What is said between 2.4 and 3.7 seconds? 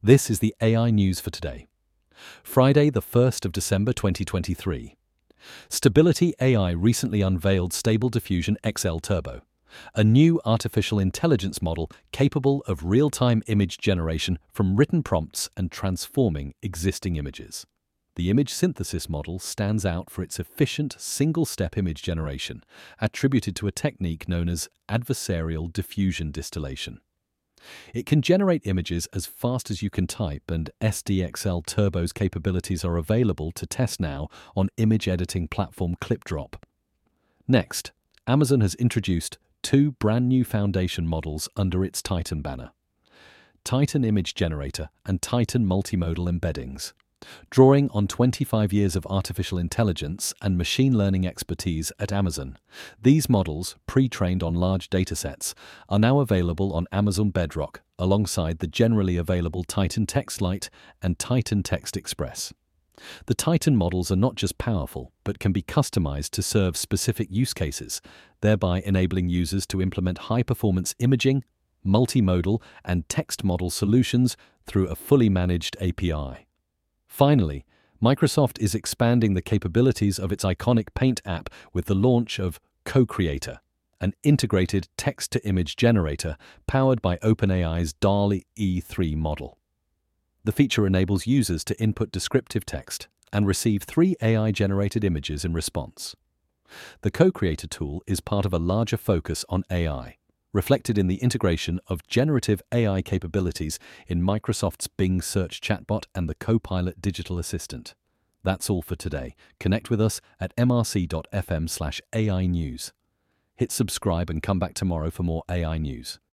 Friday, the 1st of